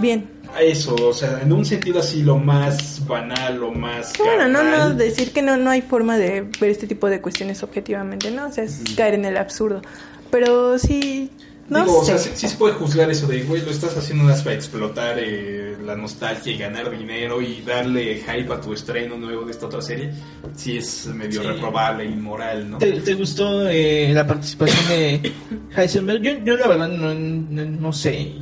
bien 0.00 0.35
eso, 0.60 0.94
o 0.94 1.12
sea, 1.12 1.40
en 1.42 1.52
un 1.52 1.64
sentido 1.64 2.00
así 2.00 2.22
lo 2.22 2.38
más 2.38 3.06
banal, 3.06 3.58
lo 3.58 3.72
más... 3.72 4.12
Bueno, 4.18 4.48
no, 4.48 4.62
no, 4.62 4.90
decir 4.90 5.32
que 5.32 5.42
no, 5.42 5.56
no 5.56 5.70
hay 5.70 5.82
forma 5.82 6.18
de 6.18 6.42
ver 6.42 6.70
este 6.70 6.86
tipo 6.86 7.08
de 7.08 7.20
cuestiones 7.20 7.62
objetivamente, 7.62 8.30
¿no? 8.30 8.46
O 8.48 8.52
sea, 8.52 8.64
es 8.64 8.80
mm. 8.80 8.94
caer 8.96 9.14
en 9.14 9.24
el 9.24 9.36
absurdo. 9.36 9.82
Pero 10.30 10.78
sí... 10.78 11.30
No 11.68 11.80
Digo, 11.80 12.04
sé. 12.04 12.14
o 12.14 12.18
sea, 12.18 12.18
sí, 12.18 12.30
sí, 12.36 12.48
se 12.48 12.56
puede 12.56 12.74
juzgar 12.74 13.10
eso 13.10 13.26
de, 13.26 13.42
güey, 13.42 13.60
lo 13.60 13.72
estás 13.72 13.96
haciendo 13.96 14.22
más 14.22 14.42
para 14.42 14.54
explotar 14.54 15.18
eh, 15.18 15.76
la 15.84 15.96
nostalgia 15.96 16.52
y 16.52 16.56
ganar 16.56 16.96
dinero 16.96 17.42
y 17.42 17.60
darle 17.62 18.22
hype 18.22 18.52
a 18.52 18.60
tu 18.60 18.72
estreno 18.72 19.16
nuevo 19.16 19.44
de 19.44 19.50
esta 19.50 19.66
otra 19.66 19.82
serie. 19.82 20.12
Sí 20.54 20.78
es 20.78 21.06
medio 21.06 21.42
sí. 21.42 21.48
reprobable, 21.48 22.04
inmoral, 22.04 22.70
¿no? 22.70 22.78
¿Te, 22.78 22.92
te 23.00 23.14
gustó 23.14 23.66
eh, 23.68 24.12
la 24.14 24.24
participación 24.24 24.88
de 24.88 25.32
Heisenberg? 25.76 26.22
Yo, 26.22 26.44
yo 26.44 26.56
la 26.56 26.68
verdad 26.68 26.88
no, 26.88 27.12
no, 27.12 27.64
no 27.64 27.92
sé 27.92 28.32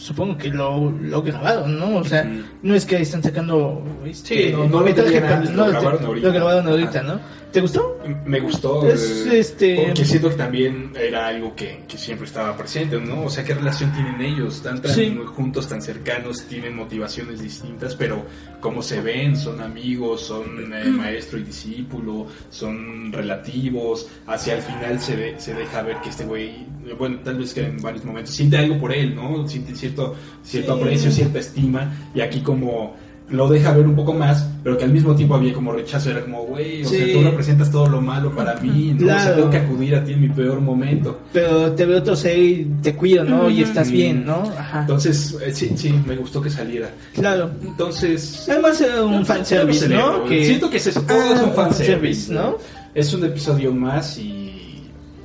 supongo 0.00 0.36
que 0.36 0.48
lo, 0.48 0.90
lo 0.90 1.22
grabaron, 1.22 1.78
¿no? 1.78 1.98
O 1.98 2.04
sea, 2.04 2.24
mm. 2.24 2.44
no 2.62 2.74
es 2.74 2.86
que 2.86 3.00
están 3.00 3.22
sacando 3.22 3.84
este, 4.04 4.48
sí, 4.48 4.52
no, 4.52 4.64
no, 4.64 4.80
lo, 4.80 4.86
antes, 4.86 5.50
no, 5.52 5.66
lo 5.66 5.70
grabaron 5.70 6.04
ahorita. 6.04 6.26
Lo 6.26 6.32
grabaron 6.32 6.68
ahorita, 6.68 7.02
¿no? 7.02 7.20
¿Te 7.52 7.60
gustó? 7.60 7.98
Me 8.26 8.38
gustó. 8.38 8.86
Es, 8.88 9.26
eh, 9.26 9.40
este... 9.40 9.74
Porque 9.74 10.04
siento 10.04 10.30
que 10.30 10.36
también 10.36 10.92
era 10.96 11.26
algo 11.26 11.54
que, 11.56 11.82
que, 11.88 11.98
siempre 11.98 12.26
estaba 12.26 12.56
presente, 12.56 13.00
¿no? 13.00 13.24
O 13.24 13.30
sea, 13.30 13.42
¿qué 13.42 13.54
relación 13.54 13.92
tienen 13.92 14.20
ellos? 14.20 14.56
Están 14.56 14.80
tan 14.80 14.94
sí. 14.94 15.18
juntos, 15.34 15.68
tan 15.68 15.82
cercanos, 15.82 16.44
tienen 16.44 16.76
motivaciones 16.76 17.40
distintas, 17.40 17.96
pero 17.96 18.24
cómo 18.60 18.82
se 18.82 19.00
ven, 19.00 19.36
son 19.36 19.60
amigos, 19.60 20.22
son 20.22 20.72
eh, 20.72 20.84
maestro 20.90 21.38
y 21.40 21.42
discípulo, 21.42 22.26
son 22.50 23.12
relativos. 23.12 24.08
Hacia 24.28 24.54
el 24.54 24.62
final 24.62 25.00
se, 25.00 25.16
de, 25.16 25.40
se 25.40 25.52
deja 25.54 25.82
ver 25.82 25.96
que 26.02 26.10
este 26.10 26.24
güey, 26.24 26.66
bueno, 26.96 27.18
tal 27.24 27.38
vez 27.38 27.52
que 27.52 27.66
en 27.66 27.78
varios 27.78 28.04
momentos 28.04 28.32
siente 28.32 28.58
algo 28.58 28.78
por 28.78 28.92
él, 28.92 29.16
¿no? 29.16 29.46
Siente 29.48 29.74
cierto, 29.90 30.14
cierto 30.42 30.74
sí. 30.74 30.80
aprecio, 30.80 31.10
cierta 31.10 31.38
estima, 31.38 31.92
y 32.14 32.20
aquí 32.20 32.40
como 32.40 32.94
lo 33.30 33.48
deja 33.48 33.72
ver 33.72 33.86
un 33.86 33.94
poco 33.94 34.12
más, 34.12 34.46
pero 34.62 34.76
que 34.76 34.84
al 34.84 34.92
mismo 34.92 35.14
tiempo 35.14 35.36
había 35.36 35.52
como 35.52 35.72
rechazo, 35.72 36.10
era 36.10 36.22
como, 36.22 36.42
güey, 36.44 36.82
o 36.82 36.88
sí. 36.88 36.96
sea, 36.96 37.12
tú 37.12 37.22
representas 37.22 37.70
todo 37.70 37.88
lo 37.88 38.00
malo 38.00 38.34
para 38.34 38.54
mí, 38.56 38.92
¿no? 38.92 39.04
Claro. 39.04 39.20
O 39.20 39.22
sea, 39.22 39.34
tengo 39.36 39.50
que 39.50 39.56
acudir 39.56 39.94
a 39.94 40.04
ti 40.04 40.12
en 40.12 40.20
mi 40.22 40.28
peor 40.28 40.60
momento. 40.60 41.20
Pero 41.32 41.72
te 41.72 41.86
veo 41.86 42.16
ser 42.16 42.38
y 42.38 42.70
te 42.82 42.94
cuido, 42.94 43.24
¿no? 43.24 43.48
Y 43.48 43.62
estás 43.62 43.90
bien, 43.90 44.26
¿no? 44.26 44.42
Ajá. 44.58 44.80
Entonces, 44.80 45.36
eh, 45.44 45.52
sí, 45.52 45.70
sí, 45.76 45.94
me 46.06 46.16
gustó 46.16 46.42
que 46.42 46.50
saliera. 46.50 46.90
Claro. 47.14 47.50
Entonces... 47.62 48.46
Además 48.48 48.80
era 48.80 49.04
un 49.04 49.24
fanservice, 49.24 49.88
¿no? 49.88 50.24
Que... 50.24 50.44
Siento 50.44 50.68
que 50.68 50.78
es 50.78 50.86
eso, 50.88 51.02
todo 51.02 51.20
ah, 51.20 51.34
es 51.34 51.42
un 51.42 51.52
fanservice, 51.52 52.32
¿no? 52.32 52.58
Es 52.94 53.14
un 53.14 53.24
episodio 53.24 53.72
más 53.72 54.18
y 54.18 54.39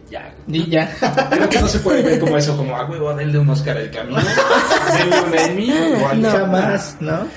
ya. 0.09 0.33
Y 0.47 0.69
ya. 0.69 0.95
Creo 1.31 1.50
que 1.50 1.59
no 1.59 1.67
se 1.67 1.79
puede 1.79 2.01
ver 2.01 2.19
como 2.19 2.38
eso, 2.38 2.55
como, 2.57 2.75
ah, 2.75 2.85
huevo, 2.85 3.13
denle 3.13 3.39
un 3.39 3.50
Oscar 3.50 3.77
al 3.77 3.91
camino, 3.91 4.19
denle 4.97 5.21
un 5.21 5.33
Emmy, 5.38 5.71
o 5.71 6.13
no, 6.15 6.29
jamás, 6.29 6.97
¿no? 7.00 7.27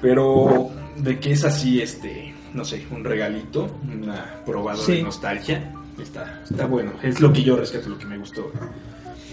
Pero 0.00 0.70
de 0.96 1.18
que 1.18 1.32
es 1.32 1.44
así, 1.44 1.80
este, 1.82 2.34
no 2.54 2.64
sé, 2.64 2.86
un 2.90 3.04
regalito, 3.04 3.78
una 3.84 4.42
probada 4.44 4.84
de 4.84 5.02
nostalgia. 5.02 5.72
Está, 6.00 6.42
está 6.44 6.66
bueno, 6.66 6.92
es 7.02 7.20
lo 7.20 7.32
que 7.32 7.42
yo 7.42 7.56
rescato, 7.56 7.88
lo 7.88 7.98
que 7.98 8.04
me 8.04 8.18
gustó. 8.18 8.52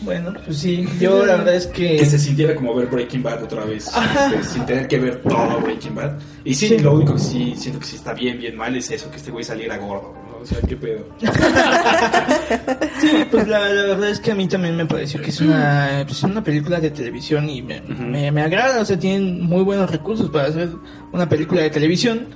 Bueno, 0.02 0.34
pues 0.46 0.58
sí, 0.58 0.88
yo 1.00 1.26
la 1.26 1.38
verdad 1.38 1.56
es 1.56 1.68
que... 1.68 1.98
Que 1.98 2.06
se 2.06 2.20
sintiera 2.20 2.56
como 2.56 2.76
ver 2.76 2.88
Breaking 2.88 3.24
Bad 3.24 3.44
otra 3.44 3.64
vez, 3.64 3.88
este, 3.88 4.44
sin 4.44 4.66
tener 4.66 4.88
que 4.88 5.00
ver 5.00 5.22
todo 5.22 5.60
Breaking 5.62 5.96
Bad. 5.96 6.20
Y 6.44 6.54
sí, 6.54 6.78
lo 6.80 6.96
único 6.96 7.14
que 7.14 7.20
sí 7.20 7.54
siento 7.58 7.80
que 7.80 7.86
sí 7.86 7.96
está 7.96 8.14
bien, 8.14 8.38
bien 8.38 8.56
mal 8.56 8.76
es 8.76 8.92
eso, 8.92 9.10
que 9.10 9.18
este 9.18 9.32
güey 9.32 9.44
saliera 9.44 9.78
gordo, 9.78 10.14
¿no? 10.28 10.33
O 10.44 10.46
sea, 10.46 10.60
qué 10.68 10.76
pedo. 10.76 11.06
sí, 13.00 13.08
pues 13.32 13.48
la, 13.48 13.60
verdad 13.60 14.10
es 14.10 14.20
que 14.20 14.32
a 14.32 14.36
mí 14.36 14.46
también 14.48 14.76
me 14.76 14.86
pareció 14.86 15.22
que 15.22 15.30
es 15.30 15.40
una, 15.40 16.04
pues, 16.06 16.22
una 16.24 16.44
película 16.44 16.82
de 16.82 16.92
televisión 16.92 17.50
y 17.50 17.62
me, 17.62 17.80
me, 17.82 18.30
me 18.30 18.42
agrada, 18.42 18.82
o 18.82 18.86
sea, 18.86 19.00
tienen 19.00 19.42
muy 19.42 19.64
buenos 19.64 19.90
recursos 19.90 20.30
para 20.30 20.50
hacer 20.50 20.70
una 21.14 21.30
película 21.30 21.62
de 21.62 21.70
televisión 21.70 22.28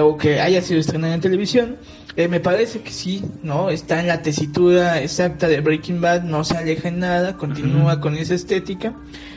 o 0.00 0.16
que 0.16 0.40
haya 0.40 0.62
sido 0.62 0.80
estrenada 0.80 1.14
en 1.14 1.20
televisión, 1.20 1.76
eh, 2.16 2.28
me 2.28 2.40
parece 2.40 2.80
que 2.80 2.90
sí, 2.90 3.22
¿no? 3.42 3.70
Está 3.70 4.00
en 4.00 4.06
la 4.06 4.22
tesitura 4.22 5.00
exacta 5.00 5.48
de 5.48 5.60
Breaking 5.60 6.00
Bad, 6.00 6.22
no 6.22 6.44
se 6.44 6.56
aleja 6.56 6.88
en 6.88 7.00
nada, 7.00 7.36
continúa 7.36 8.00
con 8.00 8.16
esa 8.16 8.34
estética, 8.34 8.94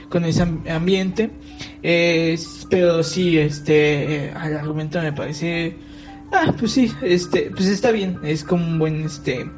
con 0.09 0.23
ese 0.23 0.43
ambiente, 0.43 1.29
pero 2.69 3.03
sí, 3.03 3.37
este, 3.37 4.31
al 4.35 4.53
eh, 4.53 4.57
argumento 4.57 5.01
me 5.01 5.13
parece, 5.13 5.75
ah, 6.31 6.53
pues 6.57 6.71
sí, 6.71 6.91
este, 7.01 7.51
pues 7.51 7.67
está 7.67 7.91
bien, 7.91 8.19
es 8.23 8.43
como 8.43 8.65
un 8.65 8.79
buen, 8.79 9.05
este, 9.05 9.49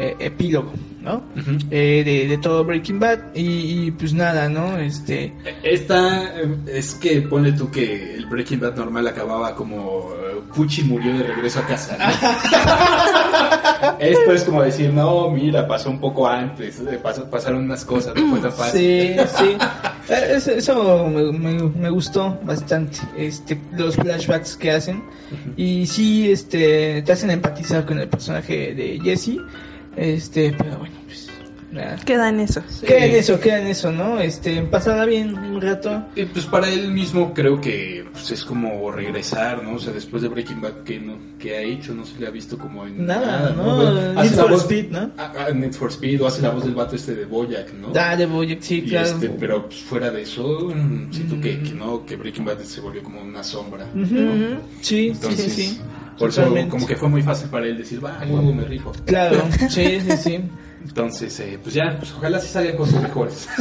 eh, 0.00 0.14
epílogo, 0.20 0.70
¿no? 1.02 1.24
Eh, 1.72 2.28
de, 2.28 2.38
todo 2.38 2.64
Breaking 2.64 3.00
Bad 3.00 3.18
y, 3.34 3.90
pues 3.90 4.12
nada, 4.12 4.48
¿no? 4.48 4.78
Este... 4.78 5.34
Esta 5.64 6.34
es 6.68 6.94
que 6.94 7.22
pone 7.22 7.50
tú 7.50 7.68
que 7.68 8.14
el 8.14 8.26
Breaking 8.26 8.60
Bad 8.60 8.76
normal 8.76 9.08
acababa 9.08 9.56
como 9.56 10.12
eh, 10.12 10.40
Pucci 10.54 10.84
murió 10.84 11.18
de 11.18 11.24
regreso 11.24 11.58
a 11.58 11.66
casa. 11.66 11.98
Esto 13.98 14.32
es 14.34 14.44
como 14.44 14.62
decir, 14.62 14.92
no, 14.92 15.32
mira, 15.32 15.66
pasó 15.66 15.90
un 15.90 15.98
poco 15.98 16.28
antes, 16.28 16.80
pasaron 17.28 17.64
unas 17.64 17.84
cosas, 17.84 18.14
no 18.14 18.30
fue 18.30 18.38
tan 18.38 18.52
fácil. 18.52 18.80
Sí, 18.80 19.16
sí. 19.36 19.56
Eso, 20.08 21.06
me, 21.08 21.90
gustó 21.90 22.38
bastante, 22.42 22.98
este, 23.16 23.60
los 23.76 23.94
flashbacks 23.96 24.56
que 24.56 24.70
hacen 24.70 25.02
y 25.56 25.86
sí, 25.86 26.30
este, 26.30 27.02
te 27.02 27.12
hacen 27.12 27.30
empatizar 27.30 27.84
con 27.84 27.98
el 27.98 28.08
personaje 28.08 28.74
de 28.74 28.98
Jesse 29.00 29.38
este, 29.98 30.54
pero 30.56 30.78
bueno, 30.78 30.94
pues. 31.06 31.28
Queda 32.04 32.30
en 32.30 32.40
eso. 32.40 32.62
Queda 32.86 33.04
en 33.04 33.14
eso, 33.14 33.40
queda 33.40 33.60
en 33.60 33.66
eso, 33.66 33.92
¿no? 33.92 34.20
Este, 34.20 34.62
pasada 34.62 35.04
bien 35.04 35.34
un 35.34 35.60
rato. 35.60 36.04
Y 36.16 36.24
pues 36.24 36.46
para 36.46 36.68
él 36.68 36.90
mismo 36.92 37.34
creo 37.34 37.60
que 37.60 38.06
pues, 38.10 38.30
es 38.30 38.44
como 38.44 38.90
regresar, 38.90 39.62
¿no? 39.62 39.74
O 39.74 39.78
sea, 39.78 39.92
después 39.92 40.22
de 40.22 40.28
Breaking 40.28 40.60
Bad, 40.60 40.82
¿qué, 40.84 40.98
no, 40.98 41.18
qué 41.38 41.56
ha 41.56 41.60
hecho? 41.60 41.94
No 41.94 42.04
se 42.06 42.18
le 42.18 42.26
ha 42.26 42.30
visto 42.30 42.58
como 42.58 42.86
en 42.86 43.06
nada, 43.06 43.52
¿no? 43.54 44.14
Need 44.14 44.32
for 44.32 44.52
Speed, 44.54 44.90
¿no? 44.90 45.10
Ah, 45.18 45.32
ah, 45.38 45.50
Need 45.52 45.72
for 45.72 45.90
Speed, 45.90 46.22
o 46.22 46.26
hace 46.26 46.42
la 46.42 46.50
voz 46.50 46.64
del 46.64 46.74
vato 46.74 46.96
este 46.96 47.14
de 47.14 47.26
Boyack, 47.26 47.72
¿no? 47.74 47.92
Ah, 47.94 48.16
de 48.16 48.26
Boyack, 48.26 48.62
sí, 48.62 48.82
claro. 48.82 49.06
Este, 49.06 49.28
pero 49.28 49.66
pues, 49.66 49.80
fuera 49.80 50.10
de 50.10 50.22
eso, 50.22 50.70
mm, 50.74 51.12
siento 51.12 51.40
que, 51.40 51.62
que, 51.62 51.72
no, 51.72 52.04
que 52.06 52.16
Breaking 52.16 52.44
Bad 52.44 52.60
se 52.60 52.80
volvió 52.80 53.02
como 53.02 53.20
una 53.20 53.42
sombra, 53.42 53.86
Sí, 54.80 55.12
sí, 55.14 55.50
sí. 55.50 55.80
Por 56.18 56.30
eso 56.30 56.42
como 56.68 56.86
que 56.86 56.96
fue 56.96 57.08
muy 57.08 57.22
fácil 57.22 57.48
para 57.48 57.66
él 57.66 57.78
decir, 57.78 58.04
va, 58.04 58.18
huevo, 58.20 58.52
me 58.52 58.64
rifo. 58.64 58.92
Claro, 59.06 59.44
sí, 59.68 60.00
sí, 60.00 60.16
sí. 60.16 60.44
Entonces, 60.82 61.38
eh, 61.40 61.58
pues 61.62 61.74
ya, 61.74 61.96
pues 61.98 62.12
ojalá 62.12 62.38
sí 62.40 62.48
salgan 62.48 62.76
con 62.76 62.88
sus 62.88 63.00
mejores. 63.00 63.48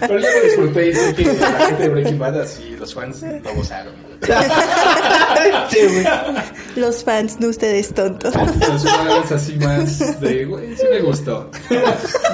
Pero 0.00 0.18
yo 0.18 0.26
lo 0.26 0.44
disfruté 0.44 0.88
y 0.88 0.94
sé 0.94 1.14
que 1.14 1.24
la 1.24 1.66
gente 1.66 1.82
de 1.82 1.88
Breaking 1.90 2.18
Bad 2.18 2.40
así, 2.40 2.76
los 2.78 2.94
fans 2.94 3.22
lo 3.22 3.54
gozaron. 3.54 3.92
los 6.76 7.04
fans, 7.04 7.38
no 7.40 7.48
ustedes 7.48 7.92
tontos. 7.94 8.34
Los 8.34 8.84
fans 8.84 9.32
así 9.32 9.56
más 9.56 10.20
de, 10.20 10.44
güey, 10.46 10.76
sí 10.76 10.84
me 10.90 11.00
gustó. 11.00 11.50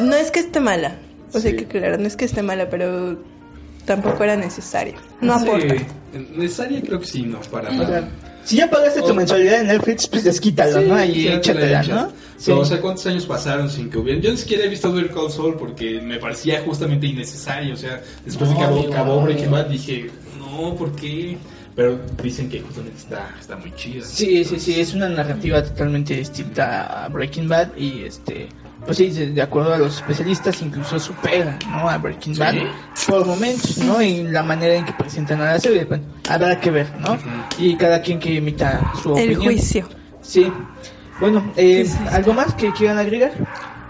No 0.02 0.14
es 0.14 0.30
que 0.30 0.40
esté 0.40 0.61
mala, 0.61 0.99
o 1.32 1.40
sea 1.40 1.54
que 1.54 1.66
claro, 1.66 1.99
no 1.99 2.06
es 2.06 2.16
que 2.16 2.25
esté 2.25 2.42
mala, 2.42 2.71
pero 2.71 3.18
tampoco 3.84 4.24
era 4.24 4.36
necesario. 4.36 4.94
No 5.20 5.34
aporta. 5.34 5.74
Necesaria 6.36 6.82
creo 6.82 7.00
que 7.00 7.06
sí, 7.06 7.22
no, 7.22 7.40
para 7.40 7.70
nada. 7.70 8.08
Si 8.44 8.56
ya 8.56 8.68
pagaste 8.68 9.02
tu 9.02 9.14
mensualidad 9.14 9.60
en 9.60 9.68
Netflix, 9.68 10.08
pues 10.08 10.24
desquítalo, 10.24 10.80
¿no? 10.80 11.04
Y 11.04 11.28
échatela, 11.28 11.82
¿no? 11.84 12.12
Sí. 12.36 12.50
o 12.50 12.64
sea, 12.64 12.80
¿cuántos 12.80 13.06
años 13.06 13.24
pasaron 13.24 13.70
sin 13.70 13.88
que 13.88 13.98
hubiera? 13.98 14.20
Yo 14.20 14.32
ni 14.32 14.36
siquiera 14.36 14.64
he 14.64 14.68
visto 14.68 14.92
Ver 14.92 15.10
Call 15.10 15.30
Saul 15.30 15.54
porque 15.54 16.00
me 16.00 16.18
parecía 16.18 16.60
justamente 16.62 17.06
innecesario. 17.06 17.74
O 17.74 17.76
sea, 17.76 18.02
después 18.24 18.50
de 18.50 18.56
que 18.56 18.62
acabó, 18.64 19.22
Breaking 19.22 19.50
Bad 19.50 19.66
dije, 19.66 20.10
no, 20.38 20.74
¿por 20.74 20.90
qué? 20.96 21.38
Pero 21.76 22.00
dicen 22.22 22.48
que 22.50 22.60
justamente 22.60 22.98
está, 22.98 23.32
está 23.38 23.56
muy 23.56 23.72
chido. 23.76 24.04
Sí, 24.04 24.44
sí, 24.44 24.58
sí, 24.58 24.80
es 24.80 24.92
una 24.92 25.08
narrativa 25.08 25.62
totalmente 25.62 26.14
distinta 26.16 27.04
a 27.04 27.08
Breaking 27.08 27.48
Bad 27.48 27.76
y 27.76 28.04
este 28.04 28.48
pues 28.84 28.96
sí, 28.96 29.10
de 29.10 29.42
acuerdo 29.42 29.74
a 29.74 29.78
los 29.78 29.96
especialistas, 29.96 30.60
incluso 30.60 30.98
supera 30.98 31.58
¿no? 31.68 31.88
a 31.88 31.98
Breaking 31.98 32.36
Bad 32.36 32.54
por 33.06 33.24
momentos, 33.24 33.78
¿no? 33.78 34.00
En 34.00 34.32
la 34.32 34.42
manera 34.42 34.74
en 34.74 34.84
que 34.84 34.92
presentan 34.92 35.40
a 35.40 35.52
la 35.52 35.60
serie. 35.60 35.84
Bueno, 35.84 36.04
habrá 36.28 36.58
que 36.58 36.70
ver, 36.70 36.88
¿no? 36.98 37.16
Y 37.58 37.76
cada 37.76 38.02
quien 38.02 38.18
que 38.18 38.36
emita 38.36 38.92
su 39.00 39.12
opinión. 39.12 39.30
El 39.30 39.36
juicio. 39.36 39.88
Sí. 40.20 40.52
Bueno, 41.20 41.52
eh, 41.56 41.88
¿algo 42.10 42.32
más 42.32 42.54
que 42.54 42.72
quieran 42.72 42.98
agregar? 42.98 43.32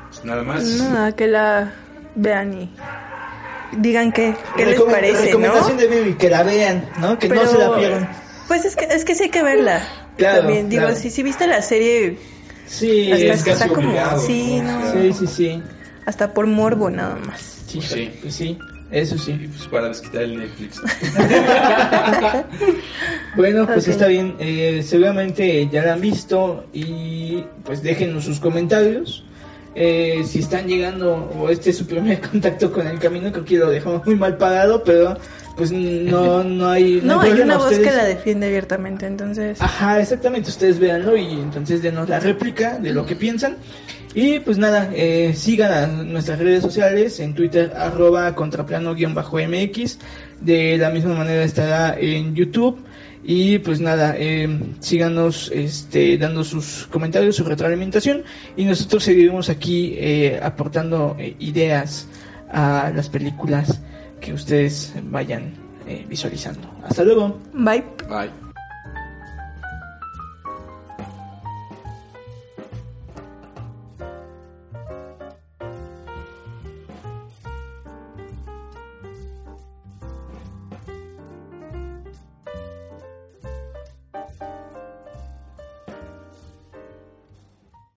Pues 0.08 0.24
nada 0.24 0.42
más. 0.42 0.64
Nada, 0.64 1.12
que 1.12 1.26
la 1.26 1.72
vean 2.14 2.52
y 2.52 2.70
digan 3.78 4.12
qué, 4.12 4.36
qué 4.56 4.66
les 4.66 4.82
parece, 4.82 5.26
recomendación 5.26 5.78
de 5.78 6.16
que 6.18 6.28
la 6.28 6.42
vean, 6.42 6.84
¿no? 6.98 7.18
Que 7.18 7.28
no 7.28 7.46
se 7.46 7.58
la 7.58 7.74
pierdan. 7.76 8.08
Pues 8.48 8.66
es 8.66 8.76
que, 8.76 8.84
es 8.84 9.04
que 9.06 9.14
sí 9.14 9.24
hay 9.24 9.30
que 9.30 9.42
verla. 9.42 9.80
Claro, 10.18 10.40
También, 10.40 10.68
digo, 10.68 10.92
si, 10.92 11.08
si 11.08 11.22
viste 11.22 11.46
la 11.46 11.62
serie 11.62 12.18
Sí, 12.66 13.10
es 13.10 13.44
casi 13.44 13.68
obligado. 13.68 14.20
Sí, 14.20 14.60
no. 14.62 14.92
sí, 14.92 15.12
sí, 15.12 15.26
sí. 15.26 15.62
Hasta 16.06 16.32
por 16.32 16.46
morbo 16.46 16.90
nada 16.90 17.16
más. 17.16 17.64
Sí, 17.66 17.80
sí. 17.80 18.10
Pues 18.20 18.34
sí. 18.34 18.58
Eso 18.92 19.16
sí. 19.16 19.32
pues 19.48 19.66
para 19.68 19.88
desquitar 19.88 20.22
el 20.22 20.38
Netflix. 20.38 20.78
bueno, 23.36 23.66
pues 23.66 23.88
está 23.88 24.06
bien. 24.06 24.36
Eh, 24.38 24.82
seguramente 24.84 25.66
ya 25.72 25.82
la 25.82 25.94
han 25.94 26.02
visto 26.02 26.66
y 26.74 27.42
pues 27.64 27.82
déjenos 27.82 28.24
sus 28.24 28.38
comentarios. 28.38 29.24
Eh, 29.74 30.22
si 30.26 30.40
están 30.40 30.66
llegando 30.66 31.30
o 31.38 31.48
este 31.48 31.70
es 31.70 31.78
su 31.78 31.86
primer 31.86 32.20
contacto 32.30 32.70
con 32.70 32.86
el 32.86 32.98
camino, 32.98 33.32
creo 33.32 33.44
que 33.46 33.56
lo 33.56 33.70
dejamos 33.70 34.04
muy 34.04 34.16
mal 34.16 34.36
pagado, 34.36 34.84
pero 34.84 35.16
pues 35.56 35.72
no, 35.72 36.44
no 36.44 36.68
hay... 36.68 37.00
No, 37.02 37.20
hay, 37.20 37.32
una 37.32 37.58
voz 37.58 37.78
que 37.78 37.90
la 37.90 38.04
defiende 38.04 38.46
abiertamente, 38.46 39.06
entonces... 39.06 39.60
Ajá, 39.60 40.00
exactamente, 40.00 40.50
ustedes 40.50 40.78
véanlo 40.78 41.16
y 41.16 41.32
entonces 41.32 41.82
denos 41.82 42.08
la 42.08 42.20
réplica 42.20 42.78
de 42.78 42.92
lo 42.92 43.04
que 43.06 43.16
piensan. 43.16 43.56
Y 44.14 44.40
pues 44.40 44.58
nada, 44.58 44.90
eh, 44.94 45.32
sigan 45.34 46.12
nuestras 46.12 46.38
redes 46.38 46.62
sociales, 46.62 47.18
en 47.20 47.34
Twitter 47.34 47.72
arroba 47.76 48.34
contraplano-mx, 48.34 49.98
de 50.40 50.76
la 50.76 50.90
misma 50.90 51.14
manera 51.14 51.44
estará 51.44 51.96
en 51.98 52.34
YouTube. 52.34 52.78
Y 53.24 53.58
pues 53.58 53.80
nada, 53.80 54.16
eh, 54.18 54.48
síganos 54.80 55.50
este, 55.54 56.18
dando 56.18 56.42
sus 56.42 56.88
comentarios, 56.90 57.36
su 57.36 57.44
retroalimentación. 57.44 58.24
Y 58.56 58.64
nosotros 58.64 59.04
seguiremos 59.04 59.48
aquí 59.48 59.94
eh, 59.96 60.40
aportando 60.42 61.16
eh, 61.18 61.36
ideas 61.38 62.08
a 62.50 62.92
las 62.94 63.08
películas 63.08 63.80
que 64.22 64.32
ustedes 64.32 64.94
vayan 65.10 65.52
eh, 65.86 66.06
visualizando. 66.08 66.66
Hasta 66.82 67.04
luego. 67.04 67.38
Bye. 67.52 67.84
Bye. 68.08 68.51